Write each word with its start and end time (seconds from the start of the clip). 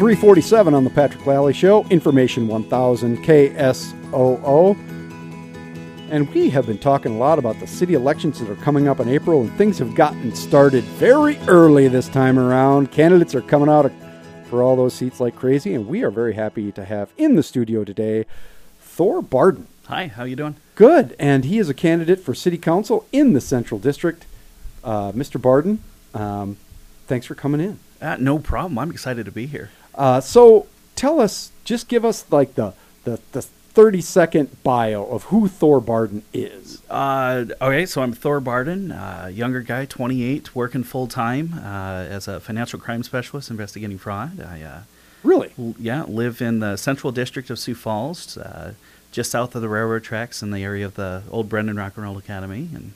347 0.00 0.72
on 0.72 0.82
the 0.82 0.88
Patrick 0.88 1.26
Lally 1.26 1.52
Show, 1.52 1.84
Information 1.90 2.48
1000 2.48 3.18
KSOO. 3.18 4.74
And 6.10 6.26
we 6.32 6.48
have 6.48 6.66
been 6.66 6.78
talking 6.78 7.16
a 7.16 7.18
lot 7.18 7.38
about 7.38 7.60
the 7.60 7.66
city 7.66 7.92
elections 7.92 8.40
that 8.40 8.48
are 8.48 8.56
coming 8.62 8.88
up 8.88 8.98
in 9.00 9.10
April, 9.10 9.42
and 9.42 9.52
things 9.58 9.76
have 9.78 9.94
gotten 9.94 10.34
started 10.34 10.84
very 10.84 11.36
early 11.48 11.86
this 11.86 12.08
time 12.08 12.38
around. 12.38 12.90
Candidates 12.90 13.34
are 13.34 13.42
coming 13.42 13.68
out 13.68 13.92
for 14.46 14.62
all 14.62 14.74
those 14.74 14.94
seats 14.94 15.20
like 15.20 15.36
crazy, 15.36 15.74
and 15.74 15.86
we 15.86 16.02
are 16.02 16.10
very 16.10 16.32
happy 16.32 16.72
to 16.72 16.86
have 16.86 17.12
in 17.18 17.36
the 17.36 17.42
studio 17.42 17.84
today 17.84 18.24
Thor 18.80 19.20
Barden. 19.20 19.66
Hi, 19.88 20.06
how 20.06 20.22
are 20.22 20.26
you 20.26 20.34
doing? 20.34 20.56
Good, 20.76 21.14
and 21.18 21.44
he 21.44 21.58
is 21.58 21.68
a 21.68 21.74
candidate 21.74 22.20
for 22.20 22.34
city 22.34 22.56
council 22.56 23.04
in 23.12 23.34
the 23.34 23.40
Central 23.42 23.78
District. 23.78 24.24
Uh, 24.82 25.12
Mr. 25.12 25.38
Barden, 25.38 25.84
um, 26.14 26.56
thanks 27.06 27.26
for 27.26 27.34
coming 27.34 27.60
in. 27.60 27.78
Uh, 28.00 28.16
no 28.18 28.38
problem. 28.38 28.78
I'm 28.78 28.90
excited 28.90 29.26
to 29.26 29.30
be 29.30 29.44
here. 29.44 29.68
Uh, 29.94 30.20
so 30.20 30.66
tell 30.96 31.20
us, 31.20 31.52
just 31.64 31.88
give 31.88 32.04
us 32.04 32.24
like 32.30 32.54
the 32.54 32.74
the, 33.04 33.18
the 33.32 33.42
30 33.42 34.00
second 34.00 34.62
bio 34.62 35.04
of 35.04 35.24
who 35.24 35.48
Thor 35.48 35.80
Barden 35.80 36.22
is. 36.34 36.82
Uh, 36.90 37.46
okay, 37.62 37.86
so 37.86 38.02
I'm 38.02 38.12
Thor 38.12 38.40
Barden, 38.40 38.90
uh, 38.90 39.30
younger 39.32 39.60
guy, 39.60 39.84
28, 39.84 40.54
working 40.56 40.82
full 40.82 41.06
time 41.06 41.54
uh, 41.54 42.04
as 42.08 42.26
a 42.26 42.40
financial 42.40 42.78
crime 42.80 43.02
specialist 43.04 43.48
investigating 43.50 43.96
fraud. 43.96 44.40
I 44.40 44.62
uh, 44.62 44.80
really, 45.22 45.52
l- 45.58 45.76
yeah, 45.78 46.02
live 46.02 46.42
in 46.42 46.58
the 46.58 46.76
Central 46.76 47.12
District 47.12 47.48
of 47.48 47.58
Sioux 47.58 47.74
Falls, 47.76 48.36
uh, 48.36 48.74
just 49.12 49.30
south 49.30 49.54
of 49.54 49.62
the 49.62 49.68
railroad 49.68 50.02
tracks 50.02 50.42
in 50.42 50.50
the 50.50 50.64
area 50.64 50.84
of 50.84 50.94
the 50.94 51.22
old 51.30 51.48
Brendan 51.48 51.76
Rock 51.76 51.92
and 51.96 52.04
Roll 52.04 52.18
Academy, 52.18 52.68
and 52.74 52.92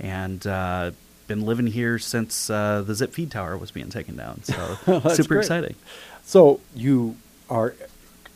and 0.00 0.46
uh, 0.46 0.90
been 1.28 1.44
living 1.44 1.68
here 1.68 1.98
since 1.98 2.50
uh, 2.50 2.82
the 2.84 2.94
Zip 2.94 3.12
Feed 3.12 3.30
Tower 3.30 3.56
was 3.56 3.70
being 3.70 3.88
taken 3.88 4.16
down. 4.16 4.42
So 4.42 4.74
super 5.14 5.34
great. 5.34 5.38
exciting. 5.40 5.74
So 6.28 6.60
you 6.76 7.16
are 7.48 7.74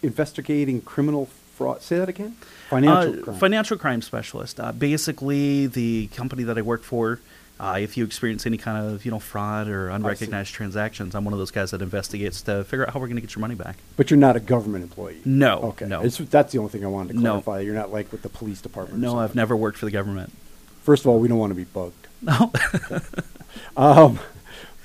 investigating 0.02 0.80
criminal 0.80 1.26
fraud. 1.56 1.82
Say 1.82 1.98
that 1.98 2.08
again. 2.08 2.36
Financial 2.70 3.20
Uh, 3.20 3.22
crime. 3.22 3.36
Financial 3.38 3.76
crime 3.76 4.00
specialist. 4.00 4.58
Uh, 4.58 4.72
basically, 4.72 5.66
the 5.66 6.06
company 6.16 6.42
that 6.44 6.56
I 6.56 6.62
work 6.62 6.82
for. 6.84 7.20
Uh, 7.60 7.76
if 7.78 7.98
you 7.98 8.04
experience 8.04 8.46
any 8.46 8.56
kind 8.56 8.82
of 8.86 9.04
you 9.04 9.10
know 9.10 9.18
fraud 9.18 9.68
or 9.68 9.90
unrecognized 9.90 10.54
transactions, 10.54 11.14
I'm 11.14 11.24
one 11.26 11.34
of 11.34 11.38
those 11.38 11.50
guys 11.50 11.70
that 11.72 11.82
investigates 11.82 12.40
to 12.42 12.64
figure 12.64 12.86
out 12.86 12.94
how 12.94 12.98
we're 12.98 13.08
going 13.08 13.16
to 13.16 13.20
get 13.20 13.34
your 13.34 13.42
money 13.42 13.54
back. 13.54 13.76
but 13.98 14.10
you're 14.10 14.18
not 14.18 14.36
a 14.36 14.40
government 14.40 14.82
employee. 14.84 15.20
No, 15.26 15.60
Okay. 15.74 15.86
no, 15.86 16.00
It's, 16.00 16.16
that's 16.16 16.50
the 16.52 16.58
only 16.58 16.70
thing 16.70 16.82
I 16.84 16.88
wanted 16.88 17.12
to 17.12 17.20
clarify. 17.20 17.56
No. 17.56 17.60
You're 17.60 17.74
not 17.74 17.92
like 17.92 18.10
with 18.10 18.22
the 18.22 18.30
police 18.30 18.62
department. 18.62 19.04
or 19.04 19.06
no. 19.06 19.18
I've 19.18 19.34
never 19.34 19.54
worked 19.54 19.76
for 19.76 19.84
the 19.84 19.90
government. 19.92 20.32
First 20.82 21.04
of 21.04 21.08
all, 21.10 21.18
we 21.20 21.28
don't 21.28 21.38
want 21.38 21.50
to 21.50 21.54
be 21.54 21.64
bugged. 21.64 22.06
No, 22.22 22.52
Um, 23.76 24.18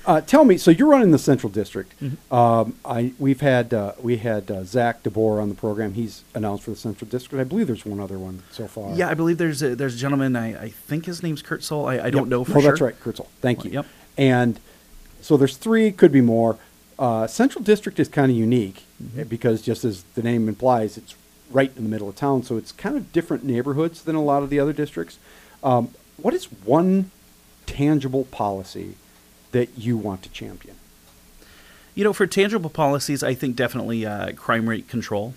uh, 0.08 0.20
tell 0.22 0.44
me, 0.44 0.56
so 0.56 0.70
you're 0.70 0.88
running 0.88 1.10
the 1.10 1.18
Central 1.18 1.50
District. 1.50 1.92
Mm-hmm. 2.00 2.34
Um, 2.34 2.74
I 2.84 3.12
we've 3.18 3.42
had 3.42 3.74
uh, 3.74 3.92
we 4.00 4.16
had 4.16 4.50
uh, 4.50 4.64
Zach 4.64 5.02
DeBoer 5.02 5.40
on 5.40 5.50
the 5.50 5.54
program. 5.54 5.92
He's 5.92 6.24
announced 6.34 6.64
for 6.64 6.70
the 6.70 6.76
Central 6.76 7.08
District. 7.08 7.38
I 7.40 7.44
believe 7.44 7.66
there's 7.66 7.84
one 7.84 8.00
other 8.00 8.18
one 8.18 8.42
so 8.50 8.66
far. 8.66 8.94
yeah, 8.94 9.08
I 9.10 9.14
believe 9.14 9.38
there's 9.38 9.62
a, 9.62 9.76
there's 9.76 9.94
a 9.94 9.98
gentleman. 9.98 10.34
I, 10.34 10.62
I 10.64 10.68
think 10.70 11.04
his 11.04 11.22
name's 11.22 11.42
Kurt 11.42 11.62
Soul. 11.62 11.86
I, 11.86 11.98
I 12.00 12.10
don't 12.10 12.28
know 12.28 12.42
for 12.42 12.58
oh, 12.58 12.60
sure. 12.60 12.70
that's 12.70 12.80
right, 12.80 12.98
Kurtzel. 12.98 13.26
Thank 13.40 13.64
you. 13.64 13.70
Yep. 13.70 13.86
And 14.16 14.58
so 15.20 15.36
there's 15.36 15.56
three, 15.56 15.92
could 15.92 16.10
be 16.10 16.22
more. 16.22 16.58
Uh, 16.98 17.26
Central 17.26 17.62
District 17.62 18.00
is 18.00 18.08
kind 18.08 18.30
of 18.32 18.36
unique 18.36 18.84
Mm-hmm. 19.00 19.22
because, 19.28 19.62
just 19.62 19.84
as 19.84 20.02
the 20.16 20.22
name 20.24 20.48
implies, 20.48 20.98
it's 20.98 21.14
right 21.52 21.70
in 21.76 21.84
the 21.84 21.88
middle 21.88 22.08
of 22.08 22.16
town. 22.16 22.42
So 22.42 22.56
it's 22.56 22.72
kind 22.72 22.96
of 22.96 23.12
different 23.12 23.44
neighborhoods 23.44 24.02
than 24.02 24.16
a 24.16 24.22
lot 24.22 24.42
of 24.42 24.50
the 24.50 24.58
other 24.58 24.72
districts. 24.72 25.20
Um, 25.62 25.90
what 26.16 26.34
is 26.34 26.46
one 26.46 27.12
tangible 27.64 28.24
policy 28.24 28.96
that 29.52 29.76
you 29.76 29.96
want 29.96 30.22
to 30.22 30.30
champion? 30.30 30.76
You 31.94 32.04
know, 32.04 32.12
for 32.12 32.26
tangible 32.26 32.70
policies, 32.70 33.22
I 33.22 33.34
think 33.34 33.56
definitely 33.56 34.06
uh, 34.06 34.32
crime 34.32 34.68
rate 34.68 34.88
control. 34.88 35.34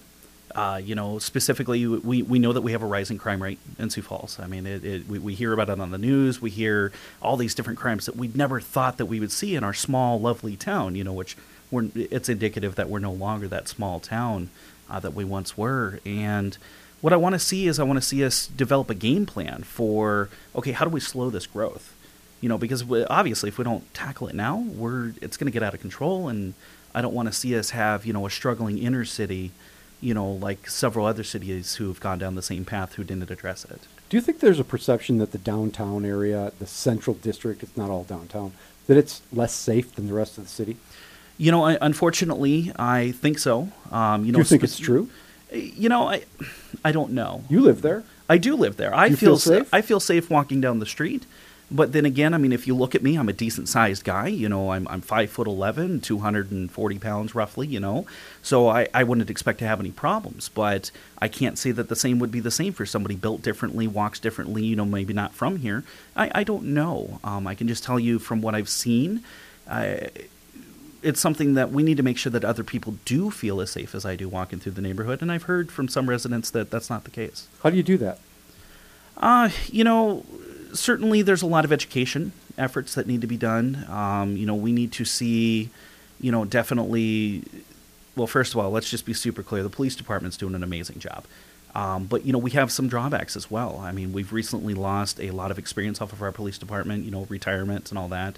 Uh, 0.54 0.82
you 0.84 0.96
know, 0.96 1.18
specifically, 1.18 1.88
we, 1.88 2.22
we 2.22 2.38
know 2.38 2.52
that 2.54 2.62
we 2.62 2.74
have 2.74 2.84
a 2.84 2.86
rising 2.86 3.18
crime 3.18 3.42
rate 3.42 3.58
in 3.80 3.90
Sioux 3.90 4.02
Falls. 4.02 4.38
I 4.40 4.48
mean, 4.48 4.68
it, 4.68 4.84
it, 4.84 5.08
we, 5.08 5.18
we 5.18 5.34
hear 5.34 5.54
about 5.54 5.70
it 5.70 5.80
on 5.80 5.92
the 5.92 5.98
news. 5.98 6.42
We 6.42 6.50
hear 6.50 6.92
all 7.22 7.38
these 7.38 7.56
different 7.56 7.80
crimes 7.80 8.06
that 8.06 8.16
we'd 8.16 8.36
never 8.36 8.60
thought 8.60 8.98
that 8.98 9.06
we 9.06 9.20
would 9.20 9.32
see 9.32 9.56
in 9.56 9.64
our 9.64 9.74
small, 9.74 10.20
lovely 10.20 10.58
town. 10.58 10.96
You 10.96 11.04
know, 11.04 11.14
which 11.14 11.38
we're, 11.72 11.90
it's 11.96 12.30
indicative 12.30 12.76
that 12.76 12.90
we're 12.90 13.00
no 13.00 13.14
longer 13.14 13.48
that 13.48 13.68
small 13.68 14.00
town 14.00 14.50
uh, 14.90 15.00
that 15.00 15.14
we 15.14 15.24
once 15.24 15.58
were. 15.58 16.00
And 16.06 16.58
what 17.00 17.14
I 17.14 17.16
want 17.16 17.34
to 17.34 17.40
see 17.40 17.68
is 17.68 17.80
I 17.80 17.84
want 17.84 17.98
to 17.98 18.06
see 18.06 18.24
us 18.24 18.48
develop 18.48 18.90
a 18.90 18.96
game 18.96 19.26
plan 19.26 19.64
for 19.64 20.30
okay, 20.56 20.74
how 20.74 20.86
do 20.86 20.92
we 20.92 21.00
slow 21.00 21.30
this 21.30 21.48
growth? 21.48 21.96
You 22.42 22.50
know 22.50 22.58
because 22.58 22.84
we, 22.84 23.04
obviously 23.06 23.48
if 23.50 23.58
we 23.58 23.64
don't 23.64 23.92
tackle 23.94 24.28
it 24.28 24.36
now 24.36 24.58
we're 24.76 25.14
it's 25.22 25.38
going 25.38 25.46
to 25.46 25.52
get 25.52 25.64
out 25.64 25.74
of 25.74 25.80
control 25.80 26.28
and 26.28 26.54
i 26.94 27.02
don't 27.02 27.14
want 27.14 27.28
to 27.28 27.34
see 27.34 27.56
us 27.58 27.70
have 27.72 28.06
you 28.06 28.12
know 28.14 28.26
a 28.26 28.30
struggling 28.30 28.78
inner 28.78 29.06
city 29.06 29.52
you 30.02 30.14
know 30.14 30.30
like 30.32 30.68
several 30.70 31.06
other 31.06 31.24
cities 31.24 31.76
who 31.76 31.88
have 31.88 32.00
gone 32.00 32.18
down 32.20 32.36
the 32.36 32.42
same 32.42 32.66
path 32.66 32.96
who 32.96 33.04
didn't 33.04 33.30
address 33.32 33.64
it 33.66 33.82
Do 34.10 34.18
you 34.18 34.22
think 34.22 34.40
there's 34.40 34.60
a 34.60 34.64
perception 34.66 35.20
that 35.20 35.32
the 35.32 35.38
downtown 35.38 36.04
area, 36.04 36.52
the 36.60 36.68
Central 36.68 37.16
District, 37.16 37.64
it's 37.64 37.78
not 37.78 37.90
all 37.90 38.04
downtown, 38.04 38.52
that 38.88 38.98
it's 38.98 39.22
less 39.32 39.54
safe 39.54 39.96
than 39.96 40.08
the 40.08 40.14
rest 40.14 40.38
of 40.38 40.44
the 40.44 40.50
city? 40.50 40.76
you 41.38 41.50
know 41.52 41.64
I, 41.64 41.78
unfortunately 41.82 42.72
i 42.78 43.12
think 43.24 43.38
so 43.40 43.70
um, 43.92 44.26
you 44.26 44.32
know 44.32 44.38
Do 44.38 44.40
you 44.40 44.44
think 44.52 44.62
spe- 44.62 44.66
it's 44.70 44.78
true? 44.80 45.10
you 45.54 45.88
know 45.90 46.08
i 46.08 46.24
i 46.84 46.92
don't 46.92 47.12
know 47.12 47.44
You 47.50 47.62
live 47.62 47.82
there. 47.82 48.04
I 48.30 48.38
do 48.38 48.56
live 48.56 48.76
there. 48.78 48.94
I 48.96 49.08
You 49.08 49.16
feel, 49.18 49.38
feel 49.38 49.40
safe? 49.40 49.70
I 49.74 49.82
feel 49.82 50.00
safe 50.00 50.30
walking 50.30 50.62
down 50.62 50.80
the 50.80 50.86
street. 50.86 51.24
But 51.74 51.94
then 51.94 52.06
again, 52.06 52.34
I 52.34 52.38
mean, 52.38 52.52
if 52.52 52.68
you 52.68 52.76
look 52.76 52.96
at 52.96 53.02
me, 53.02 53.16
I'm 53.16 53.30
a 53.30 53.34
decent 53.34 53.70
sized 53.70 54.04
guy. 54.04 54.28
You 54.28 54.50
know, 54.50 54.72
I'm, 54.72 54.86
I'm 54.90 55.00
five 55.00 55.32
foot 55.32 55.48
11, 55.48 56.02
240 56.02 57.00
pounds 57.00 57.34
roughly, 57.34 57.66
you 57.66 57.80
know. 57.80 58.06
So 58.42 58.68
I, 58.68 58.90
I 58.94 59.04
wouldn't 59.04 59.30
expect 59.30 59.60
to 59.60 59.68
have 59.68 59.80
any 59.80 59.92
problems. 59.92 60.50
But 60.50 60.92
I 61.20 61.30
can't 61.30 61.58
say 61.58 61.72
that 61.72 61.88
the 61.88 61.96
same 61.96 62.20
would 62.20 62.32
be 62.32 62.42
the 62.42 62.52
same 62.52 62.74
for 62.74 62.86
somebody 62.86 63.16
built 63.16 63.42
differently, 63.42 63.88
walks 63.88 64.20
differently, 64.20 64.64
you 64.64 64.76
know, 64.76 64.86
maybe 64.86 65.14
not 65.14 65.34
from 65.34 65.58
here. 65.58 65.86
I, 66.14 66.30
I 66.36 66.44
don't 66.44 66.66
know. 66.66 67.22
Um, 67.24 67.48
I 67.48 67.56
can 67.56 67.70
just 67.70 67.86
tell 67.86 68.00
you 68.00 68.20
from 68.20 68.42
what 68.42 68.54
I've 68.54 68.70
seen. 68.70 69.24
Uh, 69.66 70.08
it's 71.02 71.22
something 71.22 71.54
that 71.54 71.72
we 71.72 71.84
need 71.84 71.98
to 71.98 72.04
make 72.04 72.18
sure 72.18 72.32
that 72.32 72.44
other 72.44 72.64
people 72.64 72.96
do 73.06 73.32
feel 73.32 73.62
as 73.62 73.72
safe 73.72 73.96
as 73.96 74.06
I 74.06 74.18
do 74.18 74.28
walking 74.28 74.60
through 74.60 74.74
the 74.74 74.82
neighborhood. 74.82 75.22
And 75.22 75.32
I've 75.32 75.44
heard 75.44 75.72
from 75.72 75.88
some 75.88 76.10
residents 76.10 76.52
that 76.52 76.70
that's 76.70 76.90
not 76.90 77.06
the 77.06 77.12
case. 77.12 77.48
How 77.64 77.70
do 77.70 77.78
you 77.78 77.84
do 77.84 77.98
that? 77.98 78.20
Uh, 79.18 79.50
you 79.68 79.84
know, 79.84 80.26
certainly 80.74 81.22
there's 81.22 81.42
a 81.42 81.48
lot 81.48 81.66
of 81.66 81.72
education 81.72 82.32
efforts 82.58 82.96
that 82.96 83.08
need 83.08 83.22
to 83.22 83.28
be 83.28 83.38
done. 83.38 83.86
Um, 83.90 84.36
you 84.38 84.46
know, 84.46 84.56
we 84.56 84.72
need 84.72 84.92
to 84.94 85.06
see, 85.06 85.70
you 86.20 86.32
know, 86.32 86.46
definitely. 86.46 87.44
Well, 88.16 88.28
first 88.28 88.54
of 88.54 88.60
all, 88.60 88.72
let's 88.72 88.90
just 88.90 89.06
be 89.06 89.14
super 89.14 89.42
clear. 89.42 89.64
The 89.64 89.70
police 89.70 89.96
department's 89.96 90.38
doing 90.38 90.56
an 90.56 90.64
amazing 90.64 91.00
job. 91.00 91.26
Um, 91.74 92.06
but 92.06 92.26
you 92.26 92.34
know 92.34 92.38
we 92.38 92.52
have 92.52 92.72
some 92.72 92.88
drawbacks 92.90 93.36
as 93.36 93.50
well. 93.50 93.80
I 93.82 93.92
mean, 93.92 94.14
we've 94.14 94.34
recently 94.34 94.74
lost 94.74 95.20
a 95.20 95.32
lot 95.32 95.52
of 95.52 95.58
experience 95.58 96.02
off 96.02 96.12
of 96.12 96.22
our 96.22 96.32
police 96.32 96.58
department. 96.58 97.06
You 97.06 97.12
know, 97.12 97.26
retirements 97.30 97.92
and 97.92 97.98
all 97.98 98.10
that. 98.10 98.38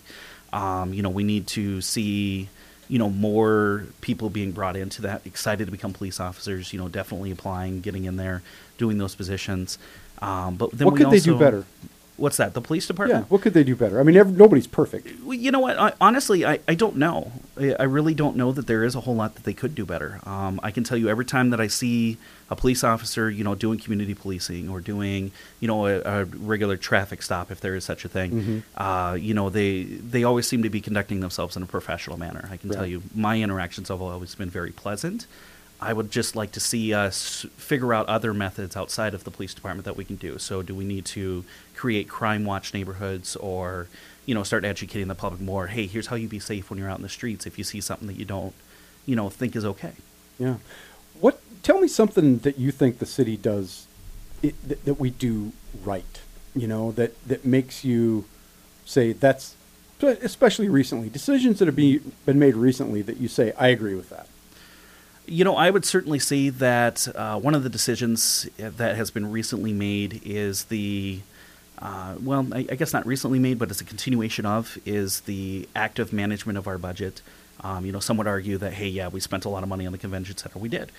Um, 0.52 0.94
you 0.94 1.02
know, 1.02 1.10
we 1.10 1.24
need 1.24 1.48
to 1.48 1.82
see 1.82 2.50
you 2.88 3.00
know 3.00 3.10
more 3.10 3.86
people 4.02 4.30
being 4.30 4.52
brought 4.52 4.76
into 4.76 5.02
that, 5.02 5.26
excited 5.26 5.66
to 5.66 5.72
become 5.72 5.94
police 5.94 6.20
officers. 6.20 6.74
You 6.74 6.80
know, 6.80 6.90
definitely 6.90 7.32
applying, 7.32 7.82
getting 7.82 8.06
in 8.06 8.18
there, 8.18 8.44
doing 8.78 9.00
those 9.00 9.16
positions. 9.16 9.80
Um, 10.22 10.56
but 10.56 10.72
then 10.72 10.86
what 10.86 10.98
could 10.98 11.10
they 11.10 11.20
do 11.20 11.38
better? 11.38 11.66
What's 12.16 12.38
that? 12.38 12.54
The 12.54 12.62
police 12.62 12.86
department? 12.86 13.22
Yeah, 13.22 13.26
what 13.28 13.42
could 13.42 13.54
they 13.54 13.64
do 13.64 13.76
better? 13.76 14.00
I 14.00 14.04
mean, 14.04 14.16
every, 14.16 14.34
nobody's 14.34 14.68
perfect. 14.68 15.08
You 15.28 15.52
know 15.52 15.60
what? 15.60 15.80
I, 15.80 15.94
honestly, 16.00 16.46
I, 16.46 16.60
I 16.68 16.76
don't 16.76 16.96
know. 16.96 17.32
I, 17.60 17.74
I 17.80 17.84
really 17.84 18.14
don't 18.14 18.36
know 18.38 18.52
that 18.52 18.68
there 18.68 18.84
is 18.84 18.94
a 18.94 19.00
whole 19.02 19.16
lot 19.16 19.34
that 19.34 19.46
they 19.46 19.54
could 19.54 19.74
do 19.74 19.84
better. 19.84 20.20
Um, 20.24 20.60
I 20.62 20.70
can 20.70 20.84
tell 20.84 20.98
you 20.98 21.10
every 21.10 21.26
time 21.26 21.50
that 21.50 21.60
I 21.60 21.66
see 21.68 22.18
a 22.52 22.56
police 22.56 22.84
officer, 22.84 23.32
you 23.32 23.44
know, 23.44 23.56
doing 23.56 23.80
community 23.80 24.14
policing 24.14 24.70
or 24.70 24.80
doing, 24.80 25.32
you 25.60 25.68
know, 25.68 25.88
a, 25.88 26.02
a 26.02 26.26
regular 26.26 26.78
traffic 26.78 27.24
stop, 27.24 27.50
if 27.50 27.60
there 27.62 27.74
is 27.74 27.84
such 27.84 28.06
a 28.06 28.10
thing, 28.10 28.64
uh, 28.78 29.18
you 29.20 29.34
know, 29.34 29.50
they 29.50 29.84
they 29.84 30.24
always 30.24 30.48
seem 30.48 30.62
to 30.62 30.70
be 30.70 30.82
conducting 30.82 31.20
themselves 31.20 31.58
in 31.58 31.64
a 31.64 31.66
professional 31.66 32.18
manner. 32.18 32.48
I 32.52 32.58
can 32.58 32.70
tell 32.70 32.86
you, 32.86 33.02
my 33.16 33.42
interactions 33.42 33.90
have 33.90 34.02
always 34.02 34.36
been 34.36 34.52
very 34.52 34.72
pleasant. 34.72 35.26
I 35.84 35.94
would 35.94 36.12
just 36.12 36.36
like 36.36 36.52
to 36.54 36.60
see 36.60 36.94
us 36.94 37.46
figure 37.58 37.94
out 37.94 38.08
other 38.08 38.34
methods 38.34 38.76
outside 38.78 39.14
of 39.14 39.26
the 39.26 39.32
police 39.32 39.54
department 39.54 39.86
that 39.86 39.98
we 39.98 40.06
can 40.06 40.16
do. 40.16 40.38
So, 40.40 40.62
do 40.62 40.74
we 40.74 40.86
need 40.86 41.06
to 41.06 41.44
create 41.76 42.08
crime 42.08 42.46
watch 42.46 42.74
neighborhoods 42.74 43.36
or, 43.36 43.88
you 44.26 44.34
know, 44.34 44.44
start 44.44 44.64
educating 44.64 45.10
the 45.10 45.16
public 45.16 45.42
more? 45.42 45.68
Hey, 45.68 45.86
here's 45.86 46.08
how 46.08 46.16
you 46.16 46.28
be 46.28 46.40
safe 46.40 46.70
when 46.70 46.80
you're 46.80 46.90
out 46.90 46.98
in 46.98 47.04
the 47.04 47.10
streets 47.10 47.46
if 47.46 47.58
you 47.58 47.64
see 47.64 47.82
something 47.82 48.08
that 48.08 48.16
you 48.16 48.26
don't, 48.26 48.54
you 49.06 49.16
know, 49.16 49.30
think 49.30 49.56
is 49.56 49.66
okay. 49.66 49.94
Yeah. 50.40 50.56
What? 51.20 51.40
Tell 51.64 51.80
me 51.80 51.88
something 51.88 52.40
that 52.40 52.58
you 52.58 52.72
think 52.72 53.00
the 53.00 53.06
city 53.06 53.38
does, 53.38 53.88
it, 54.42 54.56
that, 54.68 54.86
that 54.86 54.94
we 54.96 55.10
do 55.10 55.52
right. 55.84 56.22
You 56.56 56.68
know 56.68 56.92
that 56.94 57.12
that 57.28 57.46
makes 57.46 57.84
you 57.84 58.26
say 58.86 59.12
that's, 59.12 59.56
especially 60.02 60.70
recently, 60.70 61.10
decisions 61.10 61.60
that 61.60 61.68
have 61.68 61.76
be, 61.76 62.00
been 62.26 62.38
made 62.38 62.56
recently 62.56 63.02
that 63.02 63.18
you 63.18 63.28
say 63.28 63.54
I 63.54 63.70
agree 63.70 63.96
with 63.96 64.10
that. 64.10 64.28
You 65.26 65.46
know, 65.46 65.56
I 65.56 65.70
would 65.70 65.86
certainly 65.86 66.20
say 66.20 66.50
that 66.50 67.08
uh, 67.16 67.40
one 67.40 67.56
of 67.56 67.64
the 67.64 67.70
decisions 67.70 68.48
that 68.58 68.96
has 68.98 69.10
been 69.10 69.32
recently 69.32 69.72
made 69.72 70.22
is 70.26 70.66
the, 70.66 71.22
uh, 71.80 72.16
well, 72.22 72.46
I, 72.52 72.60
I 72.70 72.76
guess 72.76 72.92
not 72.92 73.06
recently 73.06 73.40
made, 73.40 73.58
but 73.58 73.72
it's 73.72 73.80
a 73.80 73.86
continuation 73.86 74.46
of, 74.46 74.78
is 74.86 75.22
the 75.22 75.68
active 75.76 76.12
management 76.12 76.58
of 76.58 76.68
our 76.68 76.78
budget. 76.78 77.22
Um, 77.62 77.86
you 77.86 77.94
know, 77.94 78.00
some 78.00 78.18
would 78.18 78.28
argue 78.28 78.58
that 78.58 78.74
hey, 78.74 78.90
yeah, 78.90 79.08
we 79.08 79.22
spent 79.22 79.46
a 79.46 79.50
lot 79.50 79.64
of 79.64 79.70
money 79.70 79.86
on 79.86 79.94
the 79.94 79.98
convention 79.98 80.36
center. 80.36 80.60
We 80.60 80.68
did. 80.68 80.92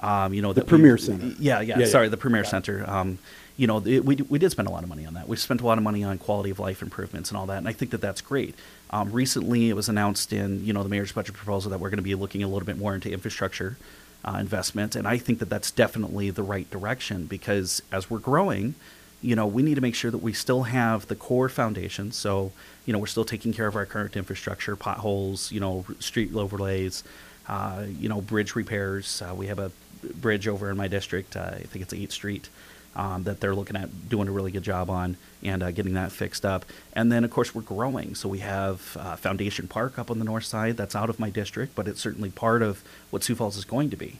Um, 0.00 0.32
you 0.32 0.40
know, 0.42 0.52
The 0.52 0.60
that 0.60 0.66
we- 0.66 0.70
Premier 0.70 0.96
Center. 0.98 1.34
Yeah, 1.38 1.60
yeah. 1.60 1.78
Yeah, 1.78 1.86
sorry, 1.86 2.06
yeah. 2.06 2.10
the 2.10 2.16
Premier 2.16 2.44
Center. 2.44 2.84
Um, 2.88 3.18
you 3.56 3.66
know, 3.66 3.82
it, 3.84 4.04
we 4.04 4.16
we 4.16 4.38
did 4.38 4.50
spend 4.50 4.68
a 4.68 4.70
lot 4.70 4.82
of 4.82 4.88
money 4.88 5.04
on 5.04 5.14
that. 5.14 5.28
We 5.28 5.36
spent 5.36 5.60
a 5.60 5.66
lot 5.66 5.76
of 5.76 5.84
money 5.84 6.02
on 6.02 6.16
quality 6.16 6.48
of 6.50 6.58
life 6.58 6.80
improvements 6.80 7.30
and 7.30 7.36
all 7.36 7.44
that, 7.46 7.58
and 7.58 7.68
I 7.68 7.72
think 7.74 7.90
that 7.90 8.00
that's 8.00 8.22
great. 8.22 8.54
Um, 8.88 9.12
recently, 9.12 9.68
it 9.68 9.74
was 9.76 9.88
announced 9.90 10.32
in 10.32 10.64
you 10.64 10.72
know 10.72 10.82
the 10.82 10.88
mayor's 10.88 11.12
budget 11.12 11.34
proposal 11.34 11.70
that 11.70 11.78
we're 11.80 11.90
going 11.90 11.98
to 11.98 12.02
be 12.02 12.14
looking 12.14 12.42
a 12.42 12.48
little 12.48 12.64
bit 12.64 12.78
more 12.78 12.94
into 12.94 13.10
infrastructure 13.12 13.76
uh, 14.24 14.38
investment, 14.40 14.96
and 14.96 15.06
I 15.06 15.18
think 15.18 15.38
that 15.40 15.50
that's 15.50 15.70
definitely 15.70 16.30
the 16.30 16.42
right 16.42 16.70
direction 16.70 17.26
because 17.26 17.82
as 17.92 18.08
we're 18.08 18.18
growing, 18.18 18.74
you 19.20 19.36
know, 19.36 19.46
we 19.46 19.62
need 19.62 19.74
to 19.74 19.82
make 19.82 19.94
sure 19.94 20.10
that 20.10 20.22
we 20.22 20.32
still 20.32 20.62
have 20.62 21.08
the 21.08 21.14
core 21.16 21.50
foundation. 21.50 22.12
So, 22.12 22.52
you 22.86 22.94
know, 22.94 22.98
we're 22.98 23.06
still 23.06 23.26
taking 23.26 23.52
care 23.52 23.66
of 23.66 23.76
our 23.76 23.84
current 23.84 24.16
infrastructure, 24.16 24.74
potholes, 24.76 25.52
you 25.52 25.60
know, 25.60 25.84
street 25.98 26.34
overlays, 26.34 27.04
uh, 27.46 27.84
you 27.98 28.08
know, 28.08 28.22
bridge 28.22 28.54
repairs. 28.56 29.20
Uh, 29.20 29.34
we 29.34 29.48
have 29.48 29.58
a 29.58 29.70
bridge 30.02 30.48
over 30.48 30.70
in 30.70 30.76
my 30.76 30.88
district. 30.88 31.36
Uh, 31.36 31.50
I 31.52 31.60
think 31.60 31.82
it's 31.82 31.94
8th 31.94 32.12
Street. 32.12 32.48
Um, 32.96 33.22
that 33.22 33.38
they're 33.38 33.54
looking 33.54 33.76
at 33.76 34.08
doing 34.08 34.26
a 34.26 34.32
really 34.32 34.50
good 34.50 34.64
job 34.64 34.90
on 34.90 35.16
and 35.44 35.62
uh, 35.62 35.70
getting 35.70 35.94
that 35.94 36.10
fixed 36.10 36.44
up. 36.44 36.64
And 36.92 37.10
then, 37.12 37.22
of 37.22 37.30
course, 37.30 37.54
we're 37.54 37.62
growing. 37.62 38.16
So 38.16 38.28
we 38.28 38.40
have 38.40 38.96
uh, 38.98 39.14
Foundation 39.14 39.68
Park 39.68 39.96
up 39.96 40.10
on 40.10 40.18
the 40.18 40.24
north 40.24 40.42
side. 40.42 40.76
That's 40.76 40.96
out 40.96 41.08
of 41.08 41.20
my 41.20 41.30
district, 41.30 41.76
but 41.76 41.86
it's 41.86 42.00
certainly 42.00 42.30
part 42.30 42.62
of 42.62 42.82
what 43.10 43.22
Sioux 43.22 43.36
Falls 43.36 43.56
is 43.56 43.64
going 43.64 43.90
to 43.90 43.96
be. 43.96 44.18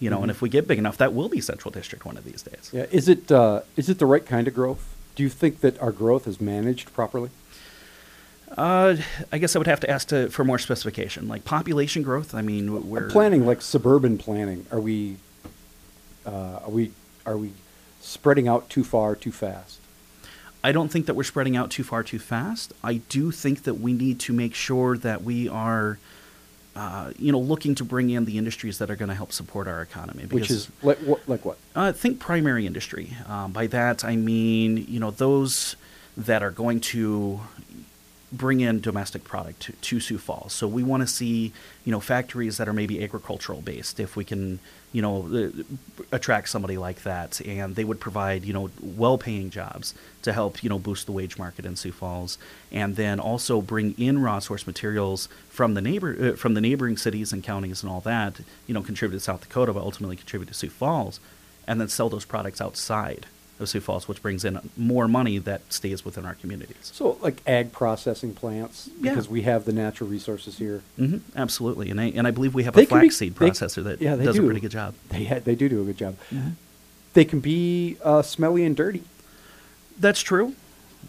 You 0.00 0.10
know, 0.10 0.20
and 0.22 0.32
if 0.32 0.42
we 0.42 0.48
get 0.48 0.66
big 0.66 0.78
enough, 0.78 0.96
that 0.98 1.14
will 1.14 1.28
be 1.28 1.40
Central 1.40 1.70
District 1.70 2.04
one 2.04 2.16
of 2.16 2.24
these 2.24 2.42
days. 2.42 2.70
Yeah. 2.72 2.86
Is 2.90 3.08
it 3.08 3.30
uh, 3.30 3.60
is 3.76 3.88
it 3.88 4.00
the 4.00 4.06
right 4.06 4.26
kind 4.26 4.48
of 4.48 4.54
growth? 4.54 4.96
Do 5.14 5.22
you 5.22 5.28
think 5.28 5.60
that 5.60 5.80
our 5.80 5.92
growth 5.92 6.26
is 6.26 6.40
managed 6.40 6.92
properly? 6.92 7.30
Uh, 8.56 8.96
I 9.30 9.38
guess 9.38 9.56
I 9.56 9.58
would 9.58 9.66
have 9.66 9.80
to 9.80 9.90
ask 9.90 10.08
to, 10.08 10.28
for 10.28 10.44
more 10.44 10.58
specification, 10.58 11.28
like 11.28 11.44
population 11.44 12.02
growth. 12.02 12.34
I 12.34 12.42
mean, 12.42 12.88
we're 12.88 13.08
planning 13.08 13.46
like 13.46 13.62
suburban 13.62 14.18
planning. 14.18 14.66
Are 14.70 14.80
we 14.80 15.16
uh, 16.26 16.60
are 16.64 16.70
we 16.70 16.92
are 17.24 17.36
we 17.36 17.52
spreading 18.00 18.48
out 18.48 18.68
too 18.68 18.84
far 18.84 19.16
too 19.16 19.32
fast? 19.32 19.78
I 20.64 20.72
don't 20.72 20.90
think 20.90 21.06
that 21.06 21.14
we're 21.14 21.24
spreading 21.24 21.56
out 21.56 21.70
too 21.70 21.82
far 21.82 22.02
too 22.02 22.18
fast. 22.18 22.72
I 22.84 22.94
do 22.94 23.30
think 23.30 23.64
that 23.64 23.74
we 23.74 23.92
need 23.92 24.20
to 24.20 24.32
make 24.32 24.54
sure 24.54 24.96
that 24.98 25.22
we 25.24 25.48
are, 25.48 25.98
uh, 26.76 27.12
you 27.18 27.32
know, 27.32 27.40
looking 27.40 27.74
to 27.76 27.84
bring 27.84 28.10
in 28.10 28.26
the 28.26 28.38
industries 28.38 28.78
that 28.78 28.88
are 28.88 28.94
going 28.94 29.08
to 29.08 29.14
help 29.14 29.32
support 29.32 29.66
our 29.66 29.82
economy. 29.82 30.24
Which 30.24 30.50
is 30.50 30.70
like 30.82 30.98
what? 30.98 31.28
Like 31.28 31.44
what? 31.44 31.58
Uh, 31.74 31.92
think 31.92 32.20
primary 32.20 32.66
industry. 32.66 33.16
Um, 33.26 33.52
by 33.52 33.66
that 33.68 34.04
I 34.04 34.16
mean, 34.16 34.84
you 34.88 35.00
know, 35.00 35.10
those 35.10 35.76
that 36.16 36.42
are 36.42 36.50
going 36.50 36.80
to 36.80 37.40
bring 38.32 38.60
in 38.60 38.80
domestic 38.80 39.24
product 39.24 39.60
to, 39.60 39.72
to 39.72 40.00
Sioux 40.00 40.18
Falls. 40.18 40.52
So 40.52 40.66
we 40.66 40.82
want 40.82 41.02
to 41.02 41.06
see, 41.06 41.52
you 41.84 41.92
know, 41.92 42.00
factories 42.00 42.56
that 42.56 42.68
are 42.68 42.72
maybe 42.72 43.02
agricultural 43.04 43.60
based. 43.60 44.00
If 44.00 44.16
we 44.16 44.24
can, 44.24 44.58
you 44.92 45.02
know, 45.02 45.28
uh, 45.32 45.62
attract 46.10 46.48
somebody 46.48 46.78
like 46.78 47.02
that, 47.02 47.40
and 47.42 47.76
they 47.76 47.84
would 47.84 48.00
provide, 48.00 48.44
you 48.44 48.52
know, 48.52 48.70
well-paying 48.80 49.50
jobs 49.50 49.94
to 50.22 50.32
help, 50.32 50.64
you 50.64 50.70
know, 50.70 50.78
boost 50.78 51.06
the 51.06 51.12
wage 51.12 51.36
market 51.36 51.66
in 51.66 51.76
Sioux 51.76 51.92
Falls, 51.92 52.38
and 52.70 52.96
then 52.96 53.20
also 53.20 53.60
bring 53.60 53.94
in 53.98 54.22
raw 54.22 54.38
source 54.38 54.66
materials 54.66 55.28
from 55.50 55.74
the 55.74 55.82
neighbor 55.82 56.32
uh, 56.32 56.36
from 56.36 56.54
the 56.54 56.60
neighboring 56.60 56.96
cities 56.96 57.32
and 57.32 57.44
counties 57.44 57.82
and 57.82 57.92
all 57.92 58.00
that. 58.00 58.40
You 58.66 58.74
know, 58.74 58.82
contribute 58.82 59.18
to 59.18 59.24
South 59.24 59.42
Dakota, 59.42 59.74
but 59.74 59.82
ultimately 59.82 60.16
contribute 60.16 60.48
to 60.48 60.54
Sioux 60.54 60.70
Falls, 60.70 61.20
and 61.66 61.80
then 61.80 61.88
sell 61.88 62.08
those 62.08 62.24
products 62.24 62.60
outside 62.60 63.26
of 63.62 63.68
Sioux 63.68 63.80
Falls, 63.80 64.06
which 64.08 64.20
brings 64.22 64.44
in 64.44 64.58
more 64.76 65.08
money 65.08 65.38
that 65.38 65.60
stays 65.72 66.04
within 66.04 66.24
our 66.26 66.34
communities. 66.34 66.76
So 66.92 67.16
like 67.22 67.40
ag 67.46 67.72
processing 67.72 68.34
plants 68.34 68.90
Yeah. 69.00 69.12
because 69.12 69.28
we 69.28 69.42
have 69.42 69.64
the 69.64 69.72
natural 69.72 70.10
resources 70.10 70.58
here. 70.58 70.82
hmm 70.96 71.18
absolutely, 71.36 71.88
and 71.90 72.00
I 72.00 72.06
and 72.14 72.26
I 72.26 72.30
believe 72.32 72.54
we 72.54 72.64
have 72.64 72.74
They 72.74 72.82
a 72.82 72.86
flaxseed 72.86 73.34
processor 73.34 73.82
that 73.84 74.00
yeah, 74.00 74.16
does 74.16 74.36
do. 74.36 74.42
a 74.42 74.44
pretty 74.46 74.60
good 74.60 74.70
job. 74.72 74.94
They 75.08 75.24
ha- 75.24 75.40
they 75.42 75.54
do 75.54 75.68
do 75.68 75.80
a 75.80 75.84
good 75.84 75.96
job. 75.98 76.16
Mm-hmm. 76.30 76.50
They 77.14 77.24
can 77.24 77.40
be 77.40 77.96
uh, 78.02 78.22
smelly 78.22 78.64
and 78.64 78.74
dirty. 78.76 79.02
That's 80.00 80.20
true. 80.22 80.54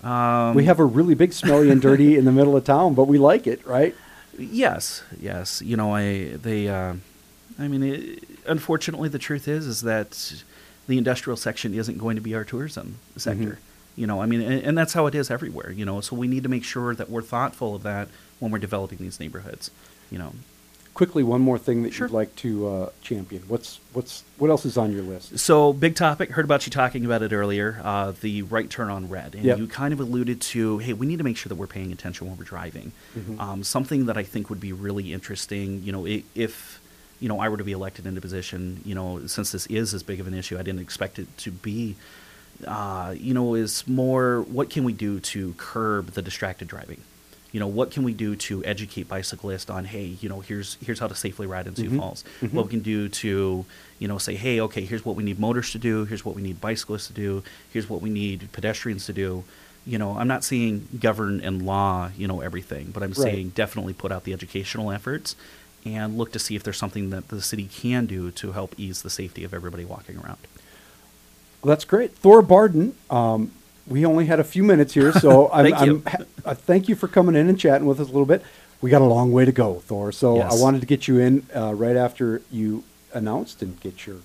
Um, 0.04 0.54
we 0.54 0.66
have 0.66 0.80
a 0.80 0.86
really 0.86 1.14
big 1.16 1.32
smelly 1.34 1.70
and 1.70 1.82
dirty 1.82 2.18
in 2.18 2.26
the 2.26 2.32
middle 2.32 2.58
of 2.58 2.66
town, 2.66 2.94
but 2.94 3.06
we 3.06 3.18
like 3.18 3.48
it, 3.48 3.66
right? 3.66 3.96
yes, 4.38 5.04
yes. 5.20 5.62
You 5.62 5.78
know, 5.78 5.96
I 5.96 6.36
they. 6.36 6.68
Uh, 6.68 6.96
I 7.60 7.68
mean, 7.68 7.84
it, 7.84 8.24
unfortunately, 8.48 9.08
the 9.10 9.20
truth 9.20 9.48
is 9.48 9.68
is 9.68 9.82
that 9.82 10.34
the 10.88 10.98
industrial 10.98 11.38
section 11.38 11.74
isn't 11.74 11.98
going 11.98 12.16
to 12.16 12.22
be 12.22 12.36
our 12.36 12.44
tourism 12.44 13.00
sector. 13.18 13.44
Mhm. 13.54 13.58
You 13.96 14.08
know, 14.08 14.22
I 14.22 14.26
mean, 14.26 14.42
and, 14.42 14.62
and 14.64 14.78
that's 14.78 14.94
how 14.94 15.06
it 15.06 15.14
is 15.16 15.30
everywhere. 15.30 15.72
You 15.72 15.86
know, 15.86 16.02
so 16.02 16.16
we 16.16 16.28
need 16.28 16.44
to 16.44 16.50
make 16.50 16.64
sure 16.64 16.96
that 16.96 17.10
we're 17.10 17.22
thoughtful 17.22 17.76
of 17.76 17.84
that 17.84 18.08
when 18.40 18.52
we're 18.52 18.58
developing 18.60 18.98
these 19.00 19.20
neighborhoods. 19.20 19.70
You 20.12 20.18
know, 20.20 20.34
Quickly, 20.96 21.24
one 21.24 21.42
more 21.42 21.58
thing 21.58 21.82
that 21.84 21.92
Sure. 21.94 22.06
you'd 22.06 22.14
like 22.14 22.36
to 22.36 22.68
uh, 22.68 22.90
champion. 23.02 23.42
What's 23.48 23.80
what's 23.94 24.24
what 24.38 24.52
else 24.52 24.64
is 24.64 24.78
on 24.78 24.92
your 24.92 25.02
list? 25.02 25.40
So, 25.40 25.74
big 25.74 25.96
topic. 25.96 26.30
Heard 26.30 26.46
about 26.46 26.68
you 26.68 26.72
talking 26.72 27.04
about 27.04 27.24
it 27.24 27.34
earlier. 27.34 27.82
Uh, 27.84 28.14
the 28.22 28.44
right 28.44 28.70
turn 28.70 28.92
on 28.92 29.10
red, 29.10 29.34
and 29.34 29.44
Yep. 29.44 29.58
you 29.58 29.66
kind 29.68 29.92
of 29.92 30.00
alluded 30.00 30.40
to, 30.42 30.78
hey, 30.78 30.94
we 30.94 31.08
need 31.08 31.18
to 31.18 31.24
make 31.24 31.36
sure 31.36 31.50
that 31.50 31.56
we're 31.56 31.66
paying 31.66 31.92
attention 31.92 32.28
when 32.28 32.38
we're 32.38 32.44
driving. 32.44 32.92
Mhm. 33.18 33.40
Um, 33.40 33.64
something 33.64 34.06
that 34.06 34.18
I 34.18 34.24
think 34.24 34.52
would 34.52 34.60
be 34.60 34.72
really 34.72 35.14
interesting. 35.14 35.82
You 35.84 35.92
know, 35.94 36.06
if 36.36 36.80
you 37.24 37.30
know 37.30 37.40
I 37.40 37.48
were 37.48 37.56
to 37.58 37.64
be 37.64 37.72
elected 37.72 38.06
into 38.06 38.20
position, 38.20 38.82
you 38.84 38.94
know, 38.96 39.26
since 39.28 39.54
this 39.54 39.66
is 39.68 39.94
as 39.94 40.04
big 40.04 40.20
of 40.20 40.28
an 40.28 40.34
issue, 40.34 40.60
I 40.60 40.62
didn't 40.62 40.82
expect 40.82 41.18
it 41.20 41.28
to 41.38 41.52
be. 41.52 41.96
Uh, 42.68 43.16
you 43.18 43.34
know, 43.34 43.56
is 43.56 43.88
more 43.88 44.42
what 44.42 44.70
can 44.70 44.84
we 44.84 44.92
do 44.92 45.20
to 45.22 45.54
curb 45.58 46.08
the 46.12 46.22
distracted 46.22 46.68
driving? 46.68 47.00
You 47.54 47.60
know, 47.62 47.68
what 47.68 47.92
can 47.92 48.04
we 48.04 48.14
do 48.14 48.36
to 48.48 48.64
educate 48.66 49.08
bicyclists 49.08 49.70
on, 49.70 49.86
hey, 49.86 50.18
you 50.20 50.28
know, 50.28 50.42
here's 50.42 50.78
here's 50.86 51.00
how 51.00 51.08
to 51.08 51.16
safely 51.16 51.48
ride 51.48 51.66
in 51.66 51.76
Sioux 51.78 51.90
Mhm. 51.92 51.98
Falls. 52.00 52.24
Mhm. 52.42 52.52
What 52.52 52.66
we 52.66 52.72
can 52.72 52.82
do 52.82 53.08
to, 53.08 53.66
you 54.00 54.08
know, 54.10 54.18
say, 54.18 54.36
hey, 54.36 54.60
okay, 54.60 54.84
here's 54.84 55.06
what 55.06 55.16
we 55.16 55.24
need 55.24 55.40
motors 55.40 55.72
to 55.72 55.80
do. 55.80 56.04
Here's 56.04 56.26
what 56.26 56.36
we 56.36 56.42
need 56.42 56.60
bicyclists 56.60 57.08
to 57.08 57.14
do. 57.14 57.42
Here's 57.72 57.88
what 57.90 58.02
we 58.02 58.10
need 58.10 58.50
pedestrians 58.52 59.06
to 59.06 59.14
do. 59.14 59.46
You 59.86 59.98
know, 59.98 60.18
I'm 60.18 60.28
not 60.28 60.44
saying 60.44 60.88
govern 61.00 61.40
and 61.42 61.66
law, 61.66 62.10
you 62.18 62.28
know, 62.28 62.42
everything, 62.42 62.92
but 62.94 63.02
I'm 63.04 63.10
Right. 63.12 63.18
saying 63.32 63.50
definitely 63.56 63.94
put 63.94 64.12
out 64.12 64.24
the 64.26 64.34
educational 64.34 64.92
efforts 64.92 65.36
and 65.86 66.18
look 66.18 66.32
to 66.34 66.40
see 66.40 66.56
if 66.56 66.64
there's 66.64 66.78
something 66.78 67.10
that 67.10 67.28
the 67.30 67.42
city 67.42 67.66
can 67.72 68.06
do 68.06 68.32
to 68.32 68.52
help 68.54 68.74
ease 68.78 69.02
the 69.02 69.10
safety 69.10 69.44
of 69.44 69.54
everybody 69.54 69.86
walking 69.86 70.18
around. 70.18 70.38
Well, 71.62 71.70
that's 71.70 71.86
great, 71.86 72.12
Thor 72.16 72.42
Barden. 72.42 72.96
Um, 73.10 73.52
we 73.88 74.06
only 74.06 74.26
had 74.26 74.40
a 74.40 74.44
few 74.44 74.64
minutes 74.64 74.94
here, 74.94 75.12
so 75.14 75.50
I'm, 75.54 75.66
Thank 75.72 75.86
you. 75.86 76.04
I'm 76.06 76.26
uh, 76.46 76.54
thank 76.54 76.88
you 76.90 76.96
for 76.96 77.08
coming 77.08 77.36
in 77.36 77.48
and 77.50 77.60
chatting 77.60 77.88
with 77.88 78.00
us 78.00 78.08
a 78.08 78.12
little 78.12 78.26
bit. 78.26 78.44
We 78.82 78.90
got 78.90 79.02
a 79.02 79.06
long 79.06 79.32
way 79.32 79.46
to 79.46 79.52
go, 79.54 79.76
Thor. 79.76 80.12
So 80.12 80.40
I 80.42 80.54
wanted 80.56 80.82
to 80.82 80.88
get 80.88 81.08
you 81.08 81.18
in 81.20 81.46
uh, 81.56 81.74
right 81.74 81.96
after 81.96 82.42
you 82.52 82.84
announced 83.14 83.62
and 83.62 83.80
get 83.80 84.06
your 84.06 84.18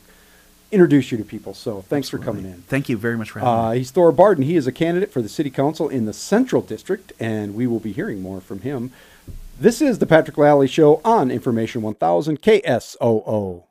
introduce 0.73 1.11
you 1.11 1.19
to 1.19 1.25
people. 1.25 1.55
So 1.55 1.83
thanks 1.83 2.09
for 2.09 2.19
coming 2.19 2.45
in. 2.45 2.63
Thank 2.69 2.89
you 2.89 2.97
very 2.99 3.17
much 3.17 3.31
for 3.31 3.39
having 3.39 3.55
Uh, 3.55 3.71
me. 3.71 3.79
he's 3.79 3.91
Thor 3.91 4.13
Barden. 4.13 4.45
He 4.45 4.57
is 4.57 4.67
a 4.67 4.73
candidate 4.73 5.11
for 5.13 5.23
the 5.23 5.29
city 5.29 5.49
council 5.51 5.89
in 5.89 6.05
the 6.07 6.13
Central 6.13 6.61
District, 6.61 7.13
and 7.19 7.55
we 7.55 7.67
will 7.67 7.79
be 7.81 7.93
hearing 7.93 8.21
more 8.21 8.41
from 8.41 8.61
him. 8.61 8.91
This 9.61 9.83
is 9.83 9.99
the 9.99 10.07
Patrick 10.07 10.39
Lally 10.39 10.69
Show 10.69 11.01
on 11.05 11.33
Information 11.33 11.83
1000 11.83 12.41
KSOO. 12.41 13.68